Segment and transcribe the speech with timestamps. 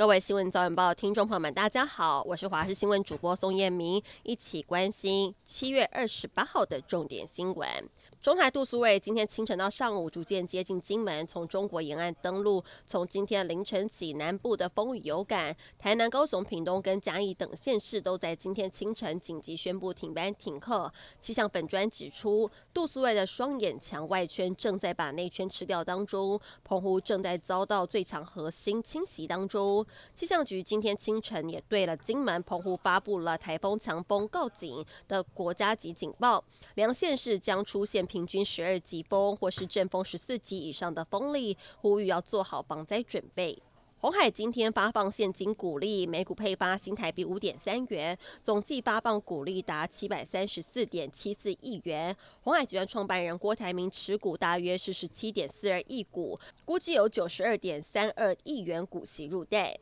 [0.00, 7.68] 各位新闻早晚报听众朋友们，大家好，我是华视新闻主播宋燕明，一起关心七月二十八号的重点新闻。
[8.22, 12.62] 中台杜苏芮今天清晨到上午逐渐接近金门，从中国沿岸登陆。
[12.84, 20.92] 从今天凌晨起，南部的风雨有感，台南、高雄、屏东跟嘉义等县市都在今天清晨紧急宣布停班停课。
[21.18, 29.86] 气象本专指出，杜苏芮的双眼强外圈正在把内圈吃掉当中，澎湖正在遭到最强核心侵袭当中。
[30.14, 36.44] 气象局今天清晨也对了金门、澎湖发布了台风强风告警的国家级警报，
[36.74, 38.06] 两县市将出现。
[38.10, 43.56] 平均十二级风或是阵风十四级以上的风力，呼吁要做好防灾准备。
[43.98, 52.16] 红海今天发放现金股利，每股配发新台币五点三元，总计发放股利达七百三十四点七四亿元。
[52.42, 59.78] 红海集团创办人郭台铭持股大约是十七点四二亿股，估计有九十二点三二亿元股息入袋。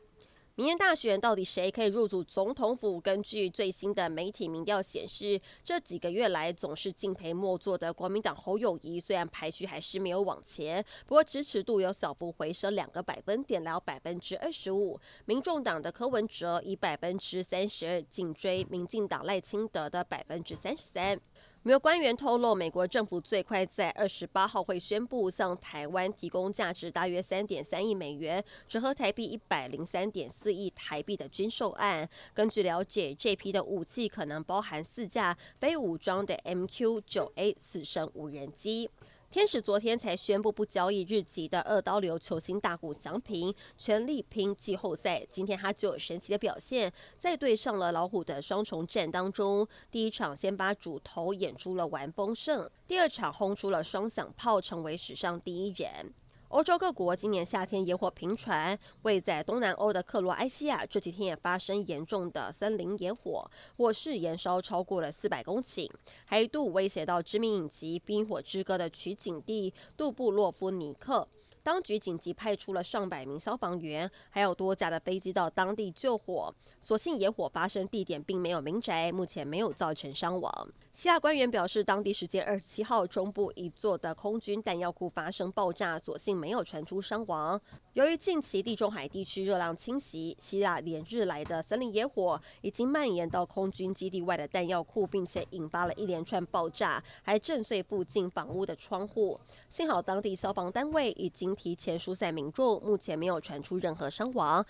[0.59, 2.99] 明年大选到底谁可以入主总统府？
[2.99, 14.99] 根据最新的媒体民调显示，这几个月来总是敬陪末座的国民党侯友谊，虽然排序还是没有往前，不过支持度有小幅回升两个百分点，来到百分之二十五。
[15.23, 21.17] 民众党的柯文哲以百分之三十二紧追民进党赖清德的百分之三十三。
[21.61, 32.09] 没有官员透露，美国政府最快在二十八号会宣布向台湾提供价值大约三点三亿美元，折合台币一百零三点四亿台币的军售案。
[32.33, 38.89] 根据了解，这批的武器可能包含四架非武装的 MQ 九 A 死神无人机。
[39.31, 45.23] 天使昨天才宣布不交易日籍的二刀流球星大谷翔平，全力拼季后赛。
[45.29, 56.11] 今天他就有神奇的表现，在对上了老虎的双重战当中，第一场先把主投演出了完封胜，第二场轰出了双响炮，成为史上第一人。
[56.49, 65.87] 欧洲各国今年夏天野火频传，位在东南欧的克罗埃西亚这几天也发生严重的森林野火，火势燃烧超过了四百公顷，
[66.25, 71.27] 还一度威胁到知名影集《冰火之歌》的取景地杜布洛夫尼克。
[71.69, 76.51] 当局紧急派出了上百名消防员，还有多架的飞机到当地救火。
[76.81, 80.67] 所幸野火发生地点并没有民宅，目前没有造成伤亡。
[80.91, 87.61] 希腊官员表示，当地时间二十七号中部一座的空军弹药库发生爆炸，所幸没有传出伤亡。
[87.93, 99.39] 由于近期地中海地区热浪侵袭，希腊连日来的森林野火已经蔓延到空军基地外的弹药库，并且引发了一连串爆炸，还震碎附近房屋的窗户。
[99.69, 104.65] 幸好当地消防单位已经提前疏散民众，目前没有传出任何伤亡。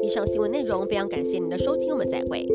[0.00, 2.46] 以上新闻内容非常感谢您的收听，我们再会。